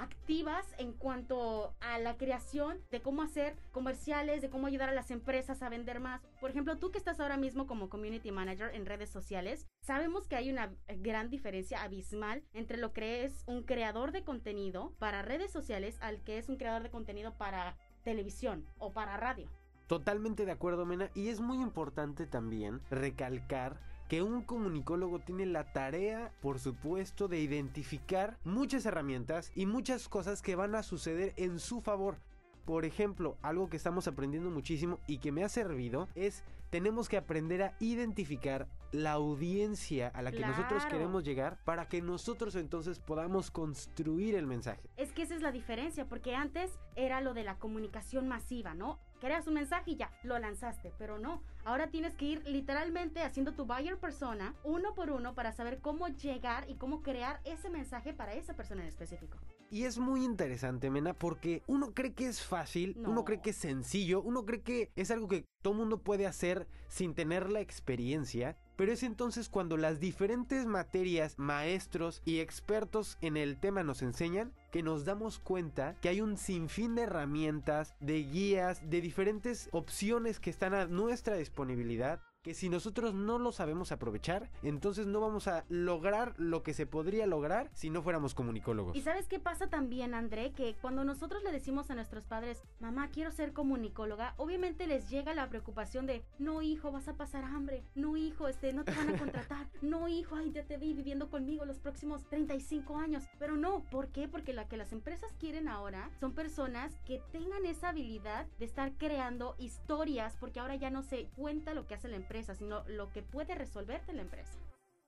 activas 0.00 0.66
en 0.78 0.92
cuanto 0.92 1.74
a 1.80 1.98
la 1.98 2.16
creación 2.16 2.78
de 2.90 3.00
cómo 3.00 3.22
hacer 3.22 3.56
comerciales, 3.72 4.42
de 4.42 4.50
cómo 4.50 4.66
ayudar 4.66 4.88
a 4.88 4.94
las 4.94 5.10
empresas 5.10 5.62
a 5.62 5.68
vender 5.68 6.00
más. 6.00 6.22
Por 6.40 6.50
ejemplo, 6.50 6.76
tú 6.78 6.90
que 6.90 6.98
estás 6.98 7.20
ahora 7.20 7.36
mismo 7.36 7.66
como 7.66 7.88
community 7.88 8.30
manager 8.30 8.74
en 8.74 8.86
redes 8.86 9.10
sociales, 9.10 9.66
sabemos 9.80 10.26
que 10.26 10.36
hay 10.36 10.50
una 10.50 10.72
gran 10.98 11.30
diferencia 11.30 11.82
abismal 11.82 12.42
entre 12.52 12.76
lo 12.76 12.92
que 12.92 13.24
es 13.24 13.44
un 13.46 13.62
creador 13.62 14.12
de 14.12 14.24
contenido 14.24 14.94
para 14.98 15.22
redes 15.22 15.52
sociales 15.52 15.98
al 16.00 16.22
que 16.22 16.38
es 16.38 16.48
un 16.48 16.56
creador 16.56 16.82
de 16.82 16.90
contenido 16.90 17.36
para 17.36 17.76
televisión 18.04 18.64
o 18.78 18.92
para 18.92 19.16
radio. 19.16 19.48
Totalmente 19.86 20.44
de 20.44 20.52
acuerdo, 20.52 20.84
Mena. 20.84 21.10
Y 21.14 21.28
es 21.28 21.40
muy 21.40 21.58
importante 21.58 22.26
también 22.26 22.80
recalcar 22.90 23.78
que 24.08 24.22
un 24.22 24.42
comunicólogo 24.42 25.18
tiene 25.18 25.46
la 25.46 25.72
tarea, 25.72 26.32
por 26.40 26.58
supuesto, 26.58 27.28
de 27.28 27.40
identificar 27.40 28.38
muchas 28.44 28.86
herramientas 28.86 29.50
y 29.54 29.66
muchas 29.66 30.08
cosas 30.08 30.42
que 30.42 30.56
van 30.56 30.74
a 30.74 30.82
suceder 30.82 31.32
en 31.36 31.58
su 31.58 31.80
favor. 31.80 32.16
Por 32.64 32.84
ejemplo, 32.84 33.36
algo 33.42 33.68
que 33.68 33.76
estamos 33.76 34.08
aprendiendo 34.08 34.50
muchísimo 34.50 34.98
y 35.06 35.18
que 35.18 35.32
me 35.32 35.44
ha 35.44 35.48
servido 35.48 36.08
es 36.14 36.42
tenemos 36.70 37.08
que 37.08 37.16
aprender 37.16 37.62
a 37.62 37.76
identificar 37.78 38.66
la 38.92 39.12
audiencia 39.12 40.08
a 40.08 40.22
la 40.22 40.32
que 40.32 40.40
nosotros 40.40 40.84
queremos 40.86 41.24
llegar 41.24 41.58
para 41.64 41.88
que 41.88 42.02
nosotros 42.02 42.56
entonces 42.56 42.98
podamos 42.98 43.50
construir 43.50 44.34
el 44.34 44.46
mensaje. 44.46 44.90
Es 44.96 45.12
que 45.12 45.22
esa 45.22 45.34
es 45.34 45.42
la 45.42 45.52
diferencia, 45.52 46.06
porque 46.08 46.34
antes 46.34 46.78
era 46.94 47.20
lo 47.20 47.34
de 47.34 47.44
la 47.44 47.58
comunicación 47.58 48.26
masiva, 48.26 48.74
¿no? 48.74 48.98
Creas 49.20 49.46
un 49.46 49.54
mensaje 49.54 49.92
y 49.92 49.96
ya, 49.96 50.10
lo 50.22 50.38
lanzaste, 50.38 50.92
pero 50.98 51.18
no. 51.18 51.42
Ahora 51.66 51.88
tienes 51.88 52.14
que 52.14 52.26
ir 52.26 52.42
literalmente 52.46 53.22
haciendo 53.24 53.52
tu 53.52 53.64
buyer 53.64 53.98
persona 53.98 54.54
uno 54.62 54.94
por 54.94 55.10
uno 55.10 55.34
para 55.34 55.50
saber 55.50 55.80
cómo 55.80 56.06
llegar 56.06 56.70
y 56.70 56.76
cómo 56.76 57.02
crear 57.02 57.40
ese 57.44 57.70
mensaje 57.70 58.12
para 58.12 58.34
esa 58.34 58.54
persona 58.54 58.82
en 58.82 58.88
específico. 58.88 59.36
Y 59.68 59.82
es 59.82 59.98
muy 59.98 60.24
interesante, 60.24 60.90
Mena, 60.90 61.12
porque 61.12 61.64
uno 61.66 61.92
cree 61.92 62.14
que 62.14 62.28
es 62.28 62.40
fácil, 62.40 62.94
No. 62.96 63.10
uno 63.10 63.24
cree 63.24 63.40
que 63.40 63.50
es 63.50 63.56
sencillo, 63.56 64.22
uno 64.22 64.46
cree 64.46 64.62
que 64.62 64.92
es 64.94 65.10
algo 65.10 65.26
que 65.26 65.44
todo 65.60 65.74
mundo 65.74 65.98
puede 65.98 66.28
hacer 66.28 66.68
sin 66.86 67.14
tener 67.14 67.50
la 67.50 67.58
experiencia. 67.58 68.56
Pero 68.76 68.92
es 68.92 69.02
entonces 69.02 69.48
cuando 69.48 69.78
las 69.78 69.98
diferentes 70.00 70.66
materias, 70.66 71.34
maestros 71.38 72.20
y 72.26 72.40
expertos 72.40 73.16
en 73.22 73.38
el 73.38 73.58
tema 73.58 73.82
nos 73.82 74.02
enseñan 74.02 74.52
que 74.70 74.82
nos 74.82 75.06
damos 75.06 75.38
cuenta 75.38 75.94
que 76.02 76.10
hay 76.10 76.20
un 76.20 76.36
sinfín 76.36 76.94
de 76.94 77.02
herramientas, 77.02 77.94
de 78.00 78.22
guías, 78.22 78.88
de 78.88 79.00
diferentes 79.00 79.70
opciones 79.72 80.38
que 80.38 80.50
están 80.50 80.74
a 80.74 80.86
nuestra 80.86 81.34
disponibilidad 81.56 82.20
que 82.46 82.54
si 82.54 82.68
nosotros 82.68 83.12
no 83.12 83.40
lo 83.40 83.50
sabemos 83.50 83.90
aprovechar, 83.90 84.48
entonces 84.62 85.08
no 85.08 85.20
vamos 85.20 85.48
a 85.48 85.64
lograr 85.68 86.32
lo 86.36 86.62
que 86.62 86.74
se 86.74 86.86
podría 86.86 87.26
lograr 87.26 87.72
si 87.74 87.90
no 87.90 88.02
fuéramos 88.02 88.34
comunicólogos. 88.34 88.94
¿Y 88.94 89.02
sabes 89.02 89.26
qué 89.26 89.40
pasa 89.40 89.66
también, 89.66 90.14
André? 90.14 90.52
Que 90.52 90.76
cuando 90.80 91.02
nosotros 91.02 91.42
le 91.42 91.50
decimos 91.50 91.90
a 91.90 91.96
nuestros 91.96 92.24
padres, 92.24 92.62
mamá, 92.78 93.08
quiero 93.08 93.32
ser 93.32 93.52
comunicóloga, 93.52 94.34
obviamente 94.36 94.86
les 94.86 95.10
llega 95.10 95.34
la 95.34 95.48
preocupación 95.48 96.06
de, 96.06 96.22
no, 96.38 96.62
hijo, 96.62 96.92
vas 96.92 97.08
a 97.08 97.14
pasar 97.14 97.42
hambre, 97.42 97.82
no, 97.96 98.16
hijo, 98.16 98.46
este, 98.46 98.72
no 98.72 98.84
te 98.84 98.92
van 98.92 99.12
a 99.12 99.18
contratar, 99.18 99.66
no, 99.82 100.06
hijo, 100.06 100.36
ay, 100.36 100.52
ya 100.52 100.62
te 100.62 100.76
vi 100.76 100.94
viviendo 100.94 101.28
conmigo 101.28 101.64
los 101.64 101.80
próximos 101.80 102.28
35 102.28 102.96
años. 102.96 103.24
Pero 103.40 103.56
no, 103.56 103.82
¿por 103.90 104.06
qué? 104.12 104.28
Porque 104.28 104.52
lo 104.52 104.68
que 104.68 104.76
las 104.76 104.92
empresas 104.92 105.32
quieren 105.40 105.66
ahora 105.66 106.10
son 106.20 106.32
personas 106.32 106.94
que 107.06 107.20
tengan 107.32 107.66
esa 107.66 107.88
habilidad 107.88 108.46
de 108.60 108.66
estar 108.66 108.92
creando 108.92 109.56
historias, 109.58 110.36
porque 110.38 110.60
ahora 110.60 110.76
ya 110.76 110.90
no 110.90 111.02
se 111.02 111.26
cuenta 111.34 111.74
lo 111.74 111.88
que 111.88 111.94
hace 111.94 112.06
la 112.06 112.14
empresa, 112.14 112.35
sino 112.42 112.84
lo 112.88 113.10
que 113.10 113.22
puede 113.22 113.54
resolverte 113.54 114.12
la 114.12 114.22
empresa. 114.22 114.58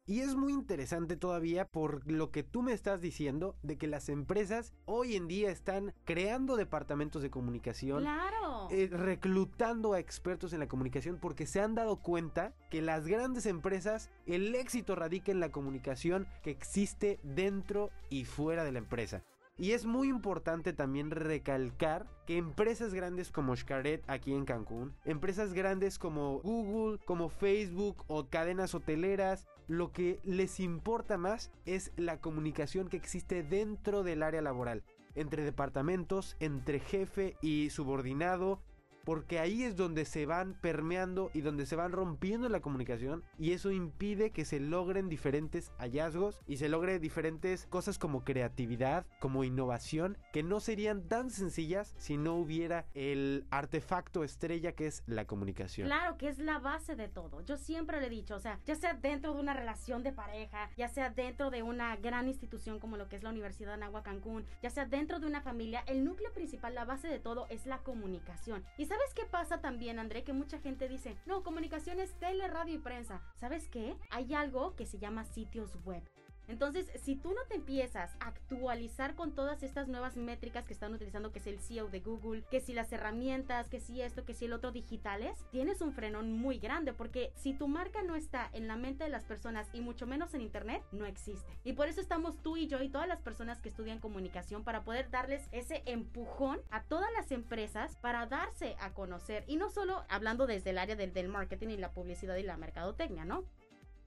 Y 0.09 0.21
es 0.21 0.35
muy 0.35 0.55
interesante 0.55 1.19
todavía 1.19 1.67
por 1.67 2.11
lo 2.11 2.31
que 2.31 2.43
tú 2.43 2.63
me 2.63 2.73
estás 2.73 3.03
diciendo 3.03 3.57
de 3.63 3.77
que 3.77 3.87
las 3.87 4.09
empresas 4.09 4.73
hoy 4.87 5.17
en 5.17 5.29
día 5.29 5.51
están 5.51 5.93
creando 6.05 6.57
departamentos 6.57 7.21
de 7.21 7.31
comunicación. 7.31 8.01
Claro. 8.01 8.69
eh, 8.71 8.89
reclutando 8.91 9.93
a 9.93 9.99
expertos 9.99 10.55
en 10.55 10.61
la 10.61 10.67
comunicación 10.67 11.19
porque 11.21 11.45
se 11.45 11.61
han 11.61 11.75
dado 11.75 11.97
cuenta 11.97 12.55
que 12.71 12.81
las 12.81 13.07
grandes 13.07 13.45
empresas, 13.45 14.11
el 14.25 14.55
éxito 14.55 14.95
radica 14.95 15.31
en 15.31 15.41
la 15.41 15.51
comunicación 15.51 16.27
que 16.43 16.53
existe 16.53 17.21
dentro 17.23 17.91
y 18.09 18.25
fuera 18.25 18.65
de 18.65 18.73
la 18.73 18.79
empresa. 18.79 19.23
Y 19.61 19.73
es 19.73 19.87
muy 19.87 20.09
importante 20.09 20.73
también 20.73 21.11
recalcar 21.11 22.07
que 22.27 22.37
empresas 22.37 22.95
grandes 22.95 23.33
como 23.33 23.57
Xcaret 23.57 24.05
aquí 24.07 24.33
en 24.33 24.45
Cancún, 24.45 24.95
empresas 25.05 25.53
grandes 25.53 25.99
como 25.99 26.39
Google, 26.39 27.01
como 27.05 27.29
Facebook 27.29 28.05
o 28.07 28.29
cadenas 28.29 28.77
hoteleras, 28.77 29.49
lo 29.67 29.91
que 29.91 30.21
les 30.23 30.61
importa 30.61 31.19
más 31.19 31.51
es 31.67 31.91
la 31.97 32.21
comunicación 32.21 32.89
que 32.89 32.97
existe 32.97 33.43
dentro 33.43 34.05
del 34.05 34.23
área 34.23 34.43
laboral, 34.43 34.85
entre 35.17 35.43
departamentos, 35.43 36.37
entre 36.39 36.79
jefe 36.79 37.37
y 37.43 37.71
subordinado, 37.71 38.63
porque 39.09 39.39
ahí 39.39 39.63
es 39.63 39.75
donde 39.75 40.05
se 40.05 40.27
van 40.27 40.53
permeando 40.53 41.31
y 41.33 41.41
donde 41.41 41.65
se 41.65 41.77
van 41.77 41.93
rompiendo 41.93 42.51
la 42.51 42.61
comunicación 42.61 43.25
y 43.39 43.53
eso 43.53 43.71
impide 43.71 44.33
que 44.33 44.45
se 44.45 44.61
logren 44.61 45.09
diferentes 45.09 45.73
hallazgos 45.79 46.43
y 46.47 46.59
se 46.59 46.69
logre 46.69 46.99
diferentes 46.99 47.65
cosas 47.71 47.99
como 47.99 48.23
creatividad, 48.23 49.07
como 49.19 49.45
innovación, 49.45 50.19
que 50.31 50.43
no 50.43 50.61
serían 50.61 51.09
tan 51.09 51.31
sencillas 51.31 51.95
si 51.97 52.19
no 52.19 52.35
hubiera 52.35 52.85
el 52.93 53.47
artefacto 53.51 54.25
estrella 54.25 54.73
que 54.73 54.87
es 54.87 55.03
la 55.07 55.27
comunicación. 55.27 55.87
Claro, 55.87 56.19
que 56.19 56.29
es 56.29 56.39
la 56.39 56.59
base 56.59 56.95
de 56.95 57.09
todo. 57.09 57.41
Yo 57.47 57.57
siempre 57.57 58.03
le 58.03 58.09
he 58.09 58.11
dicho, 58.11 58.37
o 58.37 58.41
sea, 58.41 58.61
ya 58.67 58.75
sea 58.75 58.93
dentro 58.93 59.33
de 59.33 59.41
una 59.41 59.55
relación 59.55 60.03
de 60.03 60.13
pareja, 60.13 60.69
ya 60.77 60.89
sea 60.89 61.09
dentro 61.09 61.49
de 61.49 61.63
una 61.63 61.97
gran 61.97 62.29
institución 62.29 62.79
como 62.79 62.99
lo 62.99 63.09
que 63.09 63.17
es 63.17 63.23
la 63.23 63.31
Universidad 63.31 63.69
de 63.69 63.75
Anagua 63.77 64.03
Cancún, 64.03 64.45
ya 64.63 64.69
sea 64.69 64.85
dentro 64.85 65.19
de 65.19 65.27
una 65.27 65.41
familia, 65.41 65.83
el 65.87 66.05
núcleo 66.05 66.31
principal, 66.35 66.75
la 66.75 66.85
base 66.85 67.09
de 67.09 67.21
todo 67.21 67.47
es 67.49 67.65
la 67.65 67.79
comunicación. 67.79 68.67
¿Y 68.77 68.85
sabes 68.85 68.98
qué 69.15 69.25
pasa 69.25 69.61
también, 69.61 69.99
André? 69.99 70.25
Que 70.25 70.33
mucha 70.33 70.59
gente 70.59 70.89
dice, 70.89 71.17
no, 71.27 71.43
comunicación 71.43 72.01
es 72.01 72.13
tele, 72.19 72.49
radio 72.49 72.75
y 72.75 72.79
prensa. 72.79 73.21
¿Sabes 73.41 73.69
qué? 73.69 73.97
Hay 74.11 74.35
algo 74.35 74.77
que 74.77 74.87
se 74.87 74.99
llama 74.99 75.25
sitios 75.25 75.77
web. 75.85 76.03
Entonces, 76.49 76.91
si 77.03 77.15
tú 77.15 77.33
no 77.33 77.43
te 77.49 77.57
empiezas 77.57 78.17
a 78.21 78.29
actualizar 78.29 79.15
con 79.15 79.33
todas 79.33 79.63
estas 79.63 79.87
nuevas 79.89 80.17
métricas 80.17 80.65
que 80.65 80.73
están 80.73 80.95
utilizando, 80.95 81.31
que 81.31 81.39
es 81.39 81.47
el 81.47 81.61
SEO 81.61 81.89
de 81.89 82.01
Google, 82.01 82.43
que 82.51 82.61
si 82.61 82.73
las 82.73 82.93
herramientas, 82.93 83.69
que 83.69 83.81
si 83.81 84.01
esto, 84.01 84.25
que 84.25 84.35
si 84.35 84.47
el 84.47 84.53
otro 84.53 84.73
digitales, 84.73 85.39
tienes 85.51 85.81
un 85.83 85.93
frenón 85.93 86.33
muy 86.33 86.59
grande 86.59 86.93
porque 86.93 87.33
si 87.37 87.53
tu 87.53 87.69
marca 87.69 88.03
no 88.03 88.17
está 88.17 88.49
en 88.53 88.67
la 88.67 88.77
mente 88.77 89.05
de 89.05 89.11
las 89.11 89.25
personas 89.25 89.69
y 89.73 89.81
mucho 89.81 90.07
menos 90.07 90.35
en 90.35 90.41
internet, 90.41 90.83
no 90.93 91.07
existe. 91.07 91.59
Y 91.65 91.75
por 91.75 91.89
eso 91.89 92.01
estamos 92.01 92.43
tú 92.43 92.57
y 92.57 92.67
yo 92.67 92.83
y 92.83 92.89
todas 92.89 93.09
las 93.09 93.21
personas 93.21 93.61
que 93.61 93.69
estudian 93.69 94.01
comunicación 94.01 94.65
para 94.65 94.85
poder 94.85 95.11
darles 95.11 95.49
ese 95.53 95.83
empujón 95.87 96.61
a 96.71 96.83
todas 96.85 97.11
las 97.13 97.31
empresas 97.31 97.97
para 97.97 98.27
darse 98.27 98.77
a 98.81 98.93
conocer. 98.95 99.45
Y 99.47 99.57
no 99.57 99.71
solo 99.71 100.05
hablando 100.09 100.47
desde 100.47 100.71
el 100.71 100.79
área 100.79 100.97
del, 100.97 101.13
del 101.13 101.29
marketing 101.29 101.69
y 101.69 101.77
la 101.77 101.93
publicidad 101.93 102.37
y 102.37 102.43
la 102.43 102.57
mercadotecnia, 102.57 103.25
¿no? 103.25 103.45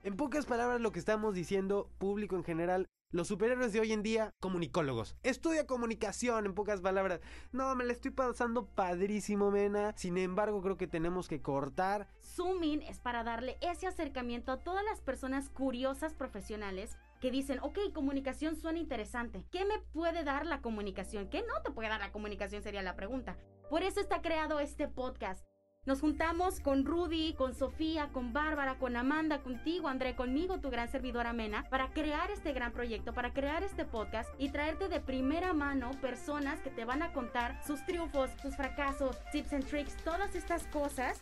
En 0.03 0.17
pocas 0.17 0.47
palabras 0.47 0.81
lo 0.81 0.91
que 0.91 0.97
estamos 0.97 1.35
diciendo, 1.35 1.91
público 1.99 2.35
en 2.35 2.43
general, 2.43 2.87
los 3.11 3.27
superhéroes 3.27 3.71
de 3.71 3.81
hoy 3.81 3.91
en 3.91 4.01
día, 4.01 4.31
comunicólogos. 4.39 5.15
Estudia 5.21 5.67
comunicación, 5.67 6.47
en 6.47 6.55
pocas 6.55 6.81
palabras. 6.81 7.19
No, 7.51 7.75
me 7.75 7.83
la 7.83 7.93
estoy 7.93 8.09
pasando 8.09 8.65
padrísimo, 8.65 9.51
Mena. 9.51 9.93
Sin 9.95 10.17
embargo, 10.17 10.63
creo 10.63 10.75
que 10.75 10.87
tenemos 10.87 11.27
que 11.27 11.39
cortar. 11.39 12.07
Zooming 12.23 12.81
es 12.81 12.99
para 12.99 13.23
darle 13.23 13.59
ese 13.61 13.85
acercamiento 13.85 14.51
a 14.51 14.63
todas 14.63 14.83
las 14.83 15.01
personas 15.01 15.49
curiosas 15.49 16.15
profesionales 16.15 16.97
que 17.19 17.29
dicen, 17.29 17.59
ok, 17.61 17.77
comunicación 17.93 18.55
suena 18.55 18.79
interesante. 18.79 19.45
¿Qué 19.51 19.65
me 19.65 19.77
puede 19.93 20.23
dar 20.23 20.47
la 20.47 20.61
comunicación? 20.61 21.29
¿Qué 21.29 21.43
no 21.43 21.61
te 21.63 21.69
puede 21.69 21.89
dar 21.89 21.99
la 21.99 22.11
comunicación? 22.11 22.63
Sería 22.63 22.81
la 22.81 22.95
pregunta. 22.95 23.37
Por 23.69 23.83
eso 23.83 23.99
está 23.99 24.23
creado 24.23 24.59
este 24.59 24.87
podcast. 24.87 25.45
Nos 25.83 25.99
juntamos 25.99 26.59
con 26.59 26.85
Rudy, 26.85 27.33
con 27.33 27.55
Sofía, 27.55 28.09
con 28.13 28.33
Bárbara, 28.33 28.77
con 28.77 28.95
Amanda, 28.95 29.41
contigo, 29.41 29.87
André, 29.87 30.15
conmigo, 30.15 30.59
tu 30.59 30.69
gran 30.69 30.91
servidora 30.91 31.33
Mena, 31.33 31.67
para 31.71 31.91
crear 31.91 32.29
este 32.29 32.53
gran 32.53 32.71
proyecto, 32.71 33.13
para 33.13 33.33
crear 33.33 33.63
este 33.63 33.83
podcast 33.83 34.29
y 34.37 34.49
traerte 34.49 34.89
de 34.89 34.99
primera 34.99 35.53
mano 35.53 35.89
personas 35.99 36.59
que 36.59 36.69
te 36.69 36.85
van 36.85 37.01
a 37.01 37.11
contar 37.13 37.59
sus 37.65 37.83
triunfos, 37.83 38.29
sus 38.43 38.55
fracasos, 38.55 39.17
tips 39.31 39.53
and 39.53 39.65
tricks, 39.65 39.97
todas 40.03 40.35
estas 40.35 40.67
cosas. 40.67 41.19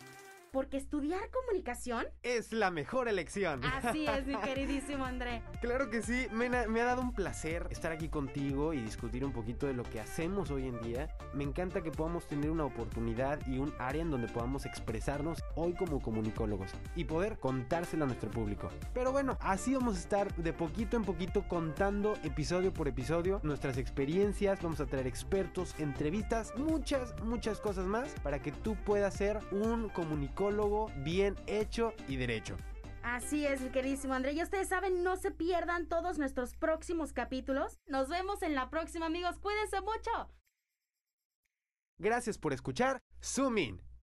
Porque 0.52 0.78
estudiar 0.78 1.20
comunicación, 1.30 2.06
Es 2.24 2.52
la 2.52 2.70
mejor 2.72 3.08
elección. 3.08 3.64
así 3.64 4.06
es, 4.06 4.26
mi 4.26 4.34
queridísimo 4.40 5.04
André. 5.04 5.42
Claro 5.60 5.90
que 5.90 6.02
sí, 6.02 6.26
Mena, 6.32 6.66
me 6.66 6.80
ha 6.80 6.86
dado 6.86 7.02
un 7.02 7.12
placer 7.12 7.68
estar 7.70 7.92
aquí 7.92 8.08
contigo 8.08 8.72
y 8.74 8.80
discutir 8.80 9.24
un 9.24 9.32
poquito 9.32 9.66
de 9.66 9.74
lo 9.74 9.84
que 9.84 10.00
hacemos 10.00 10.50
hoy 10.50 10.66
en 10.66 10.80
día. 10.82 11.08
Me 11.34 11.44
encanta 11.44 11.82
que 11.82 11.92
podamos 11.92 12.26
tener 12.26 12.50
una 12.50 12.64
oportunidad 12.64 13.38
y 13.46 13.58
un 13.58 13.72
área 13.78 14.02
en 14.02 14.10
donde 14.10 14.26
podamos 14.26 14.66
expresarnos 14.66 15.44
hoy 15.54 15.74
como 15.74 16.00
comunicólogos 16.00 16.72
y 16.96 17.04
poder 17.04 17.38
contárselo 17.38 18.04
a 18.04 18.08
nuestro 18.08 18.30
público. 18.30 18.70
Pero 18.92 19.12
bueno, 19.12 19.38
así 19.40 19.74
vamos 19.74 19.96
a 19.96 20.00
estar 20.00 20.34
de 20.34 20.52
poquito 20.52 20.96
en 20.96 21.04
poquito 21.04 21.46
contando 21.46 22.14
episodio 22.24 22.72
por 22.72 22.88
episodio 22.88 23.40
nuestras 23.44 23.76
experiencias, 23.76 24.60
vamos 24.62 24.80
a 24.80 24.86
traer 24.86 25.06
expertos, 25.06 25.74
entrevistas, 25.78 26.52
muchas, 26.56 27.14
muchas 27.22 27.60
cosas 27.60 27.86
más 27.86 28.10
para 28.22 28.42
que 28.42 28.50
tú 28.50 28.74
puedas 28.84 29.14
ser 29.14 29.38
un 29.52 29.88
comunicólogo 29.90 30.39
bien 31.04 31.36
hecho 31.46 31.92
y 32.08 32.16
derecho. 32.16 32.56
Así 33.02 33.46
es, 33.46 33.60
mi 33.60 33.70
queridísimo 33.70 34.14
André. 34.14 34.32
Y 34.32 34.42
ustedes 34.42 34.68
saben, 34.68 35.02
no 35.02 35.16
se 35.16 35.30
pierdan 35.30 35.86
todos 35.86 36.18
nuestros 36.18 36.54
próximos 36.54 37.12
capítulos. 37.12 37.78
Nos 37.86 38.08
vemos 38.08 38.42
en 38.42 38.54
la 38.54 38.70
próxima, 38.70 39.06
amigos. 39.06 39.38
Cuídense 39.38 39.80
mucho. 39.80 40.30
Gracias 41.98 42.38
por 42.38 42.52
escuchar. 42.52 43.00
Zoom 43.22 43.58
In. 43.58 43.89